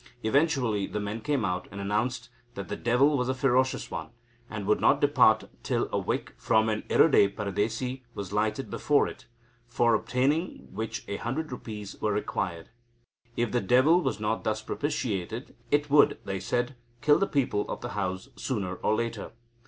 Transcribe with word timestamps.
Eventually 0.23 0.87
the 0.87 0.99
men 0.99 1.21
came 1.21 1.45
out, 1.45 1.67
and 1.69 1.79
announced 1.79 2.29
that 2.55 2.69
the 2.69 2.75
devil 2.75 3.15
was 3.15 3.29
a 3.29 3.35
ferocious 3.35 3.91
one, 3.91 4.09
and 4.49 4.65
would 4.65 4.81
not 4.81 4.99
depart 4.99 5.43
till 5.61 5.87
a 5.93 5.99
wick 5.99 6.33
from 6.37 6.69
an 6.69 6.83
Erode 6.89 7.35
paradesi 7.35 8.01
was 8.15 8.33
lighted 8.33 8.71
before 8.71 9.07
it, 9.07 9.27
for 9.67 9.93
obtaining 9.93 10.67
which 10.71 11.05
a 11.07 11.17
hundred 11.17 11.51
rupees 11.51 12.01
were 12.01 12.13
required. 12.13 12.69
If 13.37 13.51
the 13.51 13.61
devil 13.61 14.01
was 14.01 14.19
not 14.19 14.43
thus 14.43 14.63
propitiated, 14.63 15.55
it 15.69 15.91
would, 15.91 16.17
they 16.25 16.39
said, 16.39 16.75
kill 17.03 17.19
the 17.19 17.27
people 17.27 17.69
of 17.69 17.81
the 17.81 17.89
house 17.89 18.29
sooner 18.35 18.77
or 18.77 18.95
later. 18.95 19.33